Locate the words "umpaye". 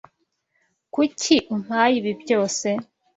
1.55-1.93